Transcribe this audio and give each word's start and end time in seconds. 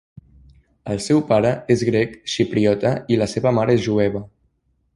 El 0.93 1.01
seu 1.07 1.19
pare 1.31 1.51
és 1.75 1.83
grec 1.89 2.15
xipriota 2.37 2.93
i 3.17 3.21
la 3.23 3.29
seva 3.35 3.53
mare 3.59 3.77
és 3.81 3.85
jueva. 3.91 4.23